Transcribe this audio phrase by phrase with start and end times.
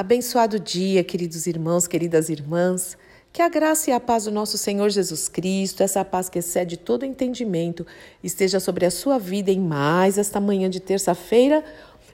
[0.00, 2.96] Abençoado dia, queridos irmãos, queridas irmãs.
[3.30, 6.78] Que a graça e a paz do nosso Senhor Jesus Cristo, essa paz que excede
[6.78, 7.86] todo entendimento,
[8.24, 11.62] esteja sobre a sua vida em mais esta manhã de terça-feira,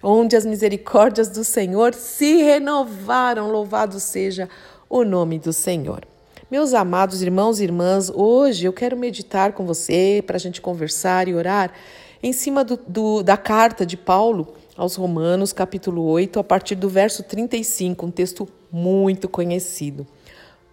[0.02, 3.52] onde as misericórdias do Senhor se renovaram.
[3.52, 4.48] Louvado seja
[4.90, 6.04] o nome do Senhor.
[6.50, 11.28] Meus amados irmãos e irmãs, hoje eu quero meditar com você para a gente conversar
[11.28, 11.72] e orar
[12.20, 16.88] em cima do, do, da carta de Paulo aos Romanos, capítulo 8, a partir do
[16.88, 20.06] verso 35, um texto muito conhecido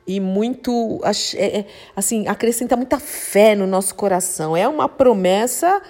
[0.06, 1.00] e muito,
[1.36, 1.66] é, é,
[1.96, 4.56] assim, acrescenta muita fé no nosso coração.
[4.56, 5.82] É uma promessa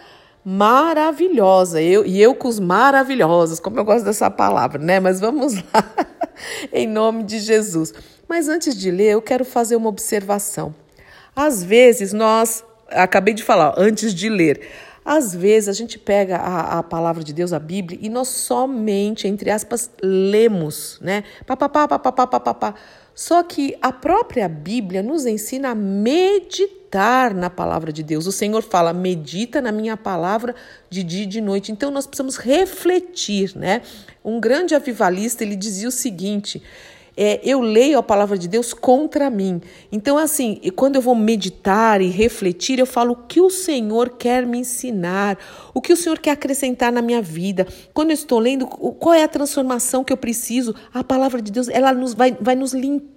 [0.46, 1.82] maravilhosa.
[1.82, 5.00] Eu, e eu com os maravilhosos, como eu gosto dessa palavra, né?
[5.00, 5.94] Mas vamos lá,
[6.72, 7.94] em nome de Jesus.
[8.28, 10.76] Mas antes de ler, eu quero fazer uma observação.
[11.36, 14.62] Às vezes nós, acabei de falar, antes de ler,
[15.06, 19.28] às vezes a gente pega a, a, palavra de Deus, a Bíblia, e nós somente,
[19.28, 21.24] entre aspas, lemos, né?
[21.46, 22.76] Papapá, papapá, papapá.
[23.16, 28.26] Só que a própria Bíblia nos ensina a meditar na palavra de Deus.
[28.26, 30.56] O Senhor fala: medita na minha palavra
[30.90, 31.72] de dia e de noite.
[31.72, 33.82] Então nós precisamos refletir, né?
[34.23, 36.64] Um grande avivalista ele dizia o seguinte:
[37.16, 39.61] é, eu leio a palavra de Deus contra mim.
[39.92, 44.45] Então, assim, quando eu vou meditar e refletir, eu falo o que o Senhor quer
[44.45, 45.38] me ensinar,
[45.73, 47.67] o que o Senhor quer acrescentar na minha vida.
[47.94, 50.75] Quando eu estou lendo, qual é a transformação que eu preciso?
[50.94, 53.12] A palavra de Deus, ela nos vai, vai nos limpar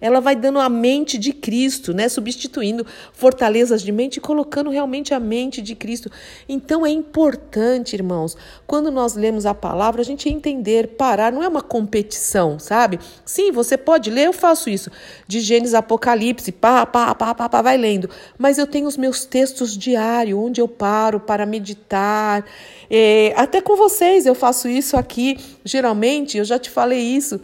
[0.00, 2.08] ela vai dando a mente de Cristo, né?
[2.08, 6.10] Substituindo fortalezas de mente e colocando realmente a mente de Cristo.
[6.48, 11.48] Então é importante, irmãos, quando nós lemos a palavra, a gente entender, parar, não é
[11.48, 12.98] uma competição, sabe?
[13.24, 14.90] Sim, você pode ler, eu faço isso,
[15.26, 18.10] de Gênesis Apocalipse, pá, pá, pá, pá, pá, vai lendo.
[18.38, 22.44] Mas eu tenho os meus textos diários, onde eu paro para meditar.
[22.90, 25.38] É, até com vocês eu faço isso aqui.
[25.64, 27.40] Geralmente, eu já te falei isso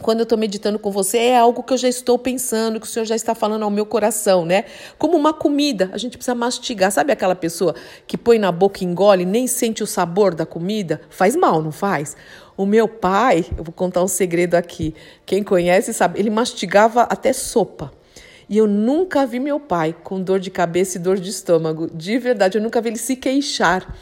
[0.00, 2.88] quando eu estou meditando com você, é algo que eu já estou pensando, que o
[2.88, 4.64] Senhor já está falando ao meu coração, né?
[4.98, 6.92] Como uma comida, a gente precisa mastigar.
[6.92, 7.74] Sabe aquela pessoa
[8.06, 11.00] que põe na boca e engole, nem sente o sabor da comida?
[11.08, 12.16] Faz mal, não faz?
[12.56, 14.94] O meu pai, eu vou contar um segredo aqui.
[15.24, 17.92] Quem conhece sabe, ele mastigava até sopa.
[18.48, 21.90] E eu nunca vi meu pai com dor de cabeça e dor de estômago.
[21.92, 23.96] De verdade, eu nunca vi ele se queixar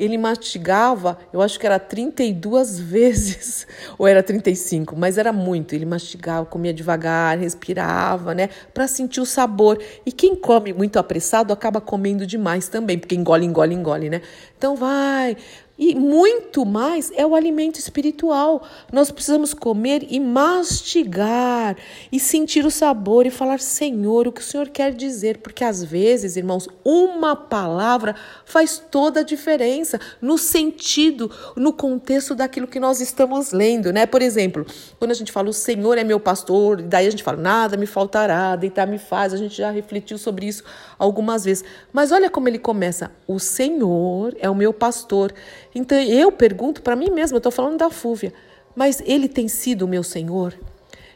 [0.00, 3.66] ele mastigava, eu acho que era 32 vezes,
[3.98, 5.74] ou era 35, mas era muito.
[5.74, 9.78] Ele mastigava, comia devagar, respirava, né, para sentir o sabor.
[10.06, 14.22] E quem come muito apressado acaba comendo demais também, porque engole, engole, engole, né?
[14.56, 15.36] Então vai,
[15.80, 18.62] e muito mais é o alimento espiritual.
[18.92, 21.74] Nós precisamos comer e mastigar
[22.12, 25.82] e sentir o sabor e falar, Senhor, o que o Senhor quer dizer, porque às
[25.82, 28.14] vezes, irmãos, uma palavra
[28.44, 34.04] faz toda a diferença no sentido, no contexto daquilo que nós estamos lendo, né?
[34.04, 34.66] Por exemplo,
[34.98, 37.86] quando a gente fala, o Senhor é meu pastor, daí a gente fala, nada me
[37.86, 40.62] faltará, deitar me faz, a gente já refletiu sobre isso
[40.98, 41.64] algumas vezes.
[41.90, 45.32] Mas olha como ele começa, o Senhor é o meu pastor.
[45.74, 48.32] Então eu pergunto para mim mesma, eu estou falando da Fúvia,
[48.74, 50.54] mas ele tem sido o meu Senhor?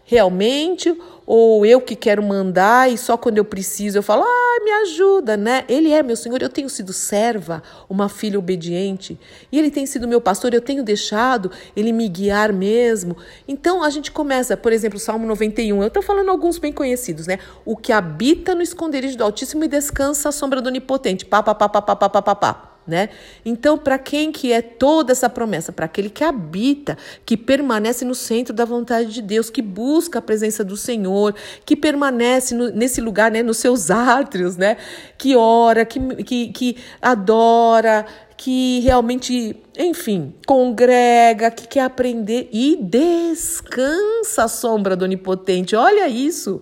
[0.06, 0.94] Realmente?
[1.26, 5.34] Ou eu que quero mandar e só quando eu preciso eu falo, ah, me ajuda,
[5.34, 5.64] né?
[5.66, 9.18] Ele é meu Senhor, eu tenho sido serva, uma filha obediente.
[9.50, 13.16] E ele tem sido meu pastor, eu tenho deixado ele me guiar mesmo.
[13.48, 15.80] Então a gente começa, por exemplo, o Salmo 91.
[15.80, 17.38] Eu estou falando alguns bem conhecidos, né?
[17.64, 21.24] O que habita no esconderijo do Altíssimo e descansa à sombra do Onipotente.
[21.24, 23.08] Pá, pá, pá, pá, pá, pá, pá, pá né?
[23.44, 25.72] Então, para quem que é toda essa promessa?
[25.72, 30.22] Para aquele que habita, que permanece no centro da vontade de Deus, que busca a
[30.22, 31.34] presença do Senhor,
[31.64, 34.76] que permanece no, nesse lugar, né, nos seus átrios, né?
[35.16, 38.06] Que ora, que, que, que adora,
[38.36, 45.74] que realmente, enfim, congrega, que quer aprender e descansa à sombra do Onipotente.
[45.74, 46.60] Olha isso.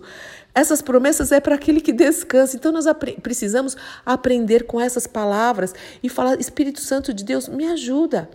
[0.55, 2.55] Essas promessas é para aquele que descansa.
[2.55, 3.75] Então nós apre precisamos
[4.05, 8.29] aprender com essas palavras e falar: Espírito Santo de Deus, me ajuda.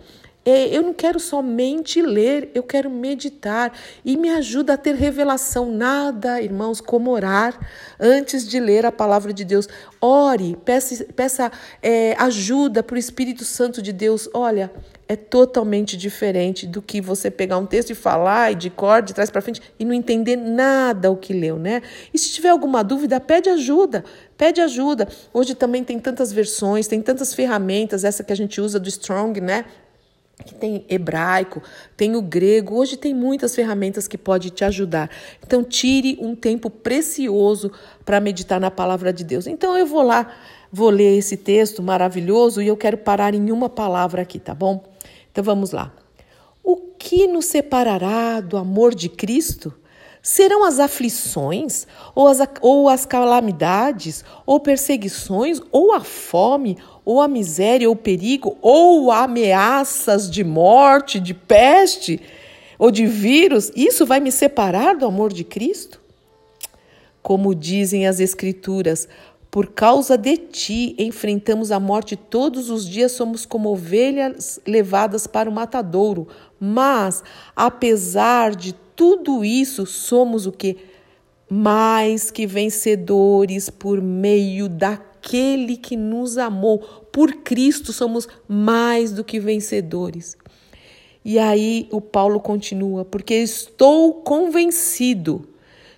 [0.49, 3.71] É, eu não quero somente ler, eu quero meditar
[4.03, 5.71] e me ajuda a ter revelação.
[5.71, 7.55] Nada, irmãos, como orar
[7.99, 9.69] antes de ler a palavra de Deus.
[10.01, 11.51] Ore, peça, peça
[11.83, 14.27] é, ajuda para o Espírito Santo de Deus.
[14.33, 14.71] Olha,
[15.07, 19.13] é totalmente diferente do que você pegar um texto e falar e de cor, de
[19.13, 21.83] trás para frente e não entender nada o que leu, né?
[22.11, 24.03] E se tiver alguma dúvida, pede ajuda.
[24.35, 25.07] Pede ajuda.
[25.31, 29.41] Hoje também tem tantas versões, tem tantas ferramentas, essa que a gente usa do Strong,
[29.41, 29.65] né?
[30.45, 31.61] Que tem hebraico,
[31.97, 35.09] tem o grego, hoje tem muitas ferramentas que pode te ajudar.
[35.45, 37.71] Então tire um tempo precioso
[38.05, 39.47] para meditar na palavra de Deus.
[39.47, 40.31] Então eu vou lá,
[40.71, 44.83] vou ler esse texto maravilhoso e eu quero parar em uma palavra aqui, tá bom?
[45.31, 45.93] Então vamos lá.
[46.63, 49.73] O que nos separará do amor de Cristo?
[50.21, 57.27] Serão as aflições, ou as, ou as calamidades, ou perseguições, ou a fome, ou a
[57.27, 62.21] miséria, ou perigo, ou ameaças de morte, de peste,
[62.77, 63.71] ou de vírus?
[63.75, 66.01] Isso vai me separar do amor de Cristo?
[67.21, 69.07] Como dizem as Escrituras,
[69.49, 75.49] por causa de ti enfrentamos a morte todos os dias, somos como ovelhas levadas para
[75.49, 76.27] o matadouro.
[76.59, 77.23] Mas,
[77.55, 80.75] apesar de tudo isso, somos o que?
[81.49, 86.79] Mais que vencedores por meio daquele que nos amou.
[87.09, 90.35] Por Cristo somos mais do que vencedores.
[91.23, 95.47] E aí o Paulo continua, porque estou convencido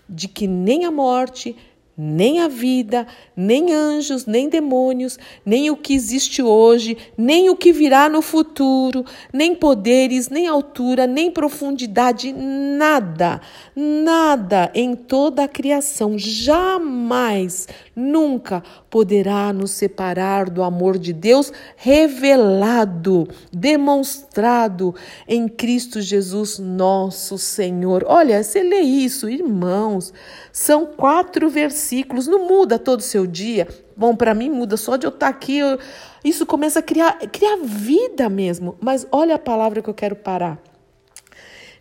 [0.07, 1.55] de que nem a morte,
[1.97, 3.05] nem a vida,
[3.35, 9.05] nem anjos, nem demônios, nem o que existe hoje, nem o que virá no futuro,
[9.31, 13.41] nem poderes, nem altura, nem profundidade, nada,
[13.75, 23.27] nada em toda a criação jamais, nunca poderá nos separar do amor de Deus revelado,
[23.51, 24.95] demonstrado
[25.27, 28.03] em Cristo Jesus, nosso Senhor.
[28.07, 30.13] Olha, você lê isso, irmãos,
[30.51, 33.67] são quatro versículos, não muda todo o seu dia.
[33.95, 35.77] Bom, para mim muda só de eu estar tá aqui, eu,
[36.23, 38.75] isso começa a criar, criar vida mesmo.
[38.79, 40.70] Mas olha a palavra que eu quero parar.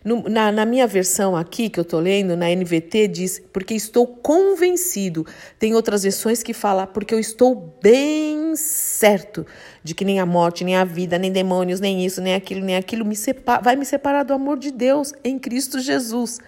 [0.03, 4.07] No, na, na, minha versão aqui, que eu estou lendo, na NVT, diz, porque estou
[4.07, 5.25] convencido.
[5.59, 9.45] Tem outras versões que falam, porque eu estou bem certo
[9.83, 12.75] de que nem a morte, nem a vida, nem demônios, nem isso, nem aquilo, nem
[12.75, 16.39] aquilo me separa, vai me separar do amor de Deus em Cristo Jesus.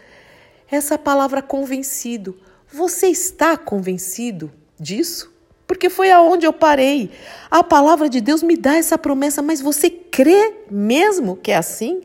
[0.69, 2.39] Essa palavra convencido.
[2.71, 5.32] Você está convencido disso?
[5.73, 7.09] Porque foi aonde eu parei.
[7.49, 12.01] A palavra de Deus me dá essa promessa, mas você crê mesmo que é assim?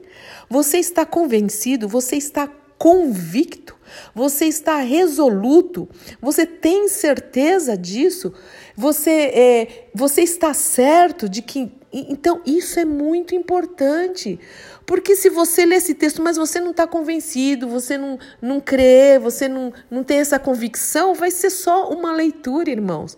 [0.48, 1.86] Você está convencido?
[1.86, 2.48] Você está
[2.78, 3.76] convicto?
[4.14, 5.86] Você está resoluto?
[6.18, 8.32] Você tem certeza disso?
[8.74, 11.70] Você, é, você está certo de que.
[11.92, 14.40] Então, isso é muito importante.
[14.86, 19.18] Porque se você lê esse texto, mas você não está convencido, você não, não crê,
[19.18, 23.14] você não, não tem essa convicção, vai ser só uma leitura, irmãos.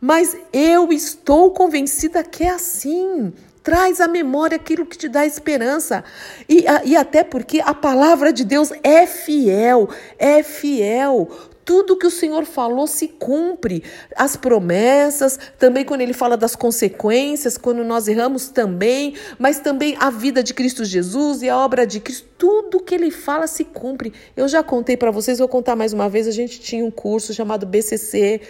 [0.00, 3.32] Mas eu estou convencida que é assim.
[3.62, 6.02] Traz à memória aquilo que te dá esperança.
[6.48, 11.28] E, e até porque a palavra de Deus é fiel, é fiel.
[11.68, 13.84] Tudo que o Senhor falou se cumpre.
[14.16, 20.08] As promessas, também quando ele fala das consequências, quando nós erramos também, mas também a
[20.08, 24.14] vida de Cristo Jesus e a obra de Cristo, tudo que ele fala se cumpre.
[24.34, 26.26] Eu já contei para vocês, vou contar mais uma vez.
[26.26, 28.40] A gente tinha um curso chamado BCC,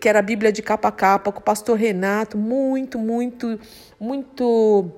[0.00, 3.58] que era a Bíblia de capa a capa, com o pastor Renato, muito, muito,
[3.98, 4.88] muito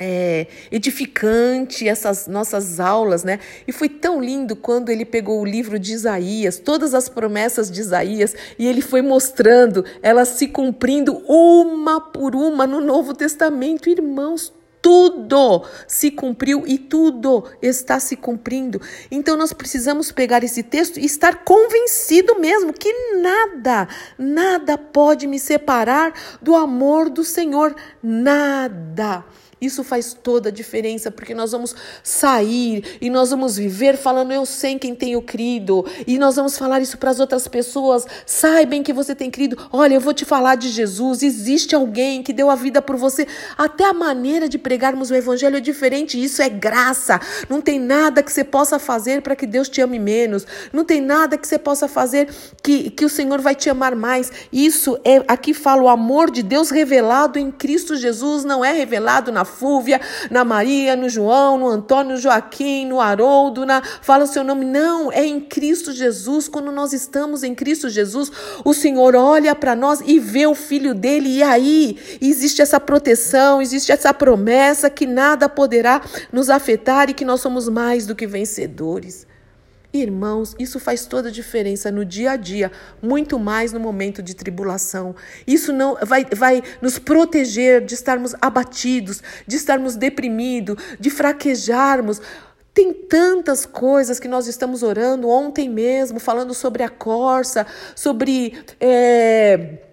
[0.00, 3.38] é, edificante essas nossas aulas, né?
[3.66, 7.80] E foi tão lindo quando ele pegou o livro de Isaías, todas as promessas de
[7.80, 14.52] Isaías, e ele foi mostrando elas se cumprindo uma por uma no Novo Testamento, irmãos.
[14.80, 18.80] Tudo se cumpriu e tudo está se cumprindo.
[19.10, 25.38] Então nós precisamos pegar esse texto e estar convencido mesmo que nada, nada pode me
[25.38, 27.74] separar do amor do Senhor.
[28.00, 29.24] Nada.
[29.60, 34.46] Isso faz toda a diferença, porque nós vamos sair e nós vamos viver falando, eu
[34.46, 38.06] sei quem tenho crido, e nós vamos falar isso para as outras pessoas.
[38.24, 39.58] Saibam que você tem crido.
[39.72, 41.22] Olha, eu vou te falar de Jesus.
[41.22, 43.26] Existe alguém que deu a vida por você.
[43.56, 46.22] Até a maneira de pregarmos o evangelho é diferente.
[46.22, 47.20] Isso é graça.
[47.48, 50.46] Não tem nada que você possa fazer para que Deus te ame menos.
[50.72, 52.28] Não tem nada que você possa fazer
[52.62, 54.30] que, que o Senhor vai te amar mais.
[54.52, 59.32] Isso é, aqui fala, o amor de Deus revelado em Cristo Jesus, não é revelado
[59.32, 60.00] na Fúvia,
[60.30, 64.64] na Maria, no João, no Antônio, no Joaquim, no Haroldo, na fala o seu nome.
[64.64, 66.48] Não, é em Cristo Jesus.
[66.48, 68.30] Quando nós estamos em Cristo Jesus,
[68.64, 73.60] o Senhor olha para nós e vê o filho dele, e aí existe essa proteção,
[73.60, 76.00] existe essa promessa que nada poderá
[76.32, 79.26] nos afetar e que nós somos mais do que vencedores.
[79.92, 84.36] Irmãos, isso faz toda a diferença no dia a dia, muito mais no momento de
[84.36, 85.16] tribulação.
[85.46, 92.20] Isso não vai, vai nos proteger de estarmos abatidos, de estarmos deprimidos, de fraquejarmos.
[92.74, 97.66] Tem tantas coisas que nós estamos orando ontem mesmo, falando sobre a corça,
[97.96, 98.62] sobre.
[98.78, 99.87] É,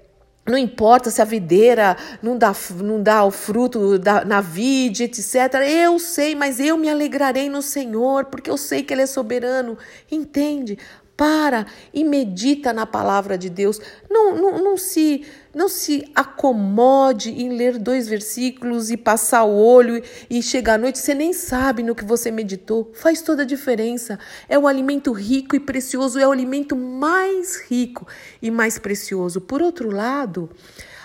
[0.47, 5.35] não importa se a videira não dá, não dá o fruto da, na vide, etc.
[5.67, 9.75] Eu sei, mas eu me alegrarei no Senhor, porque eu sei que Ele é soberano.
[10.11, 10.77] Entende?
[11.17, 13.79] Para e medita na palavra de Deus.
[14.09, 20.01] Não, não, não, se, não se acomode em ler dois versículos e passar o olho
[20.29, 22.91] e chegar à noite, você nem sabe no que você meditou.
[22.93, 24.19] Faz toda a diferença.
[24.49, 28.05] É o alimento rico e precioso, é o alimento mais rico
[28.41, 29.39] e mais precioso.
[29.39, 30.49] Por outro lado,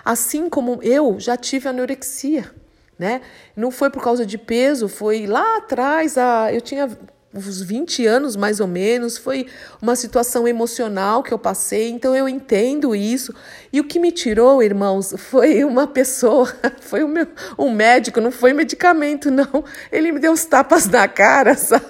[0.05, 2.51] assim como eu já tive anorexia,
[2.99, 3.23] né?
[3.57, 6.91] Não foi por causa de peso, foi lá atrás, a, eu tinha
[7.33, 9.47] uns 20 anos mais ou menos, foi
[9.81, 13.35] uma situação emocional que eu passei, então eu entendo isso.
[13.73, 17.27] E o que me tirou, irmãos, foi uma pessoa, foi o meu,
[17.59, 19.65] um médico, não foi medicamento, não.
[19.93, 21.85] Ele me deu uns tapas na cara, sabe?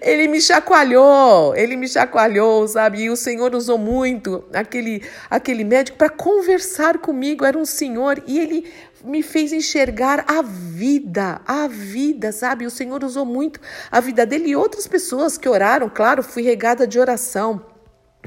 [0.00, 3.02] Ele me chacoalhou, ele me chacoalhou, sabe?
[3.02, 7.44] E o Senhor usou muito aquele, aquele médico para conversar comigo.
[7.44, 8.72] Era um senhor e ele
[9.06, 12.66] me fez enxergar a vida, a vida, sabe?
[12.66, 13.60] O Senhor usou muito
[13.90, 17.64] a vida dele e outras pessoas que oraram, claro, fui regada de oração,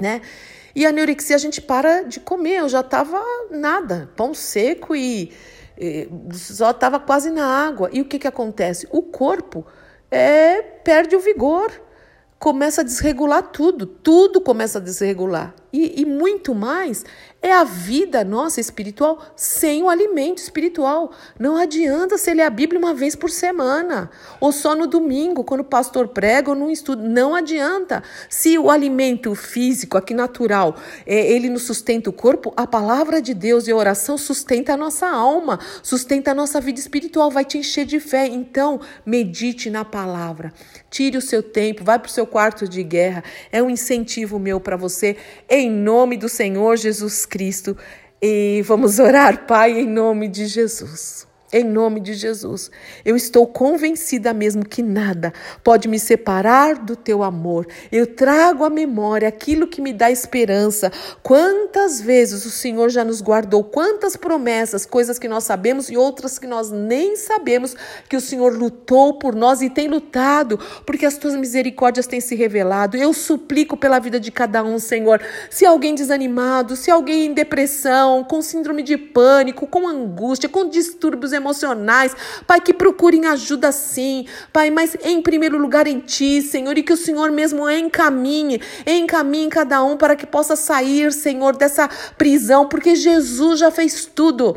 [0.02, 0.22] né?
[0.74, 3.22] E a anorexia a gente para de comer, eu já tava
[3.52, 5.34] nada, pão seco e,
[5.78, 7.90] e só tava quase na água.
[7.92, 8.88] E o que que acontece?
[8.90, 9.66] O corpo
[10.10, 11.72] é, perde o vigor
[12.40, 15.54] começa a desregular tudo, tudo começa a desregular.
[15.72, 17.06] E, e, muito mais
[17.42, 21.12] é a vida nossa espiritual sem o alimento espiritual.
[21.40, 24.10] Não adianta você ler a Bíblia uma vez por semana,
[24.42, 27.08] ou só no domingo, quando o pastor prega ou num estudo.
[27.08, 28.04] Não adianta.
[28.30, 33.34] Se o alimento físico, aqui natural, é, ele nos sustenta o corpo, a palavra de
[33.34, 37.58] Deus e a oração sustenta a nossa alma, sustenta a nossa vida espiritual, vai te
[37.58, 38.26] encher de fé.
[38.26, 40.52] Então, medite na palavra.
[40.90, 43.24] Tire o seu tempo, vai para o seu quarto de guerra.
[43.52, 45.16] É um incentivo meu para você,
[45.60, 47.78] em nome do Senhor Jesus Cristo.
[48.22, 51.29] E vamos orar, Pai, em nome de Jesus.
[51.52, 52.70] Em nome de Jesus,
[53.04, 57.66] eu estou convencida mesmo que nada pode me separar do teu amor.
[57.92, 60.92] Eu trago à memória aquilo que me dá esperança.
[61.24, 66.38] Quantas vezes o Senhor já nos guardou, quantas promessas, coisas que nós sabemos e outras
[66.38, 67.76] que nós nem sabemos,
[68.08, 72.36] que o Senhor lutou por nós e tem lutado, porque as tuas misericórdias têm se
[72.36, 72.96] revelado.
[72.96, 75.20] Eu suplico pela vida de cada um, Senhor.
[75.50, 81.39] Se alguém desanimado, se alguém em depressão, com síndrome de pânico, com angústia, com distúrbios
[81.40, 82.16] emocionais,
[82.46, 86.94] Pai, que procurem ajuda sim, Pai, mas em primeiro lugar em Ti, Senhor, e que
[86.94, 92.96] o Senhor mesmo encaminhe, encaminhe cada um para que possa sair, Senhor, dessa prisão, porque
[92.96, 94.56] Jesus já fez tudo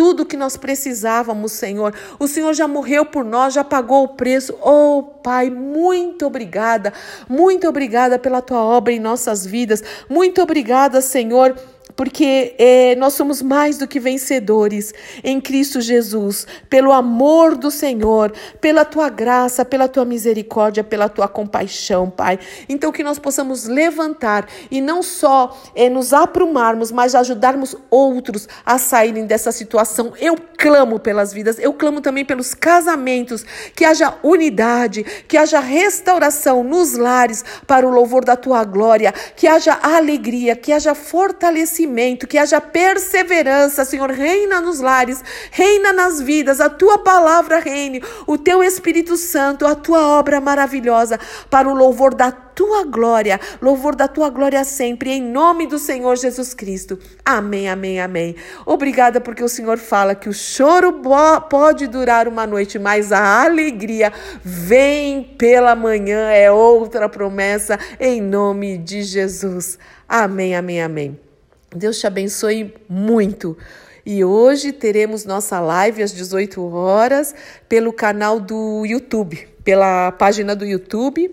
[0.00, 1.94] tudo que nós precisávamos, Senhor.
[2.18, 4.56] O Senhor já morreu por nós, já pagou o preço.
[4.62, 6.90] Oh, Pai, muito obrigada.
[7.28, 9.84] Muito obrigada pela tua obra em nossas vidas.
[10.08, 11.54] Muito obrigada, Senhor
[12.00, 18.32] porque é, nós somos mais do que vencedores em Cristo Jesus, pelo amor do Senhor,
[18.58, 22.38] pela tua graça, pela tua misericórdia, pela tua compaixão, Pai.
[22.70, 28.78] Então, que nós possamos levantar e não só é, nos aprumarmos, mas ajudarmos outros a
[28.78, 30.14] saírem dessa situação.
[30.18, 33.44] Eu clamo pelas vidas, eu clamo também pelos casamentos,
[33.76, 39.46] que haja unidade, que haja restauração nos lares para o louvor da tua glória, que
[39.46, 41.89] haja alegria, que haja fortalecimento
[42.26, 48.38] que haja perseverança, Senhor, reina nos lares, reina nas vidas, a tua palavra reine, o
[48.38, 51.18] teu Espírito Santo, a tua obra maravilhosa,
[51.50, 52.30] para o louvor da
[52.60, 56.98] tua glória, louvor da tua glória sempre, em nome do Senhor Jesus Cristo.
[57.24, 58.36] Amém, amém, amém.
[58.66, 61.00] Obrigada porque o Senhor fala que o choro
[61.48, 64.12] pode durar uma noite, mas a alegria
[64.44, 69.78] vem pela manhã, é outra promessa, em nome de Jesus.
[70.06, 71.29] Amém, amém, amém.
[71.74, 73.56] Deus te abençoe muito.
[74.04, 77.34] E hoje teremos nossa live às 18 horas
[77.68, 81.32] pelo canal do YouTube, pela página do YouTube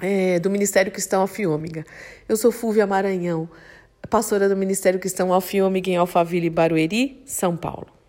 [0.00, 1.84] é, do Ministério Cristão Alfiômega.
[2.28, 3.48] Eu sou Fúvia Maranhão,
[4.08, 7.99] pastora do Ministério Cristão Alfiômega em Alphaville, Barueri, São Paulo.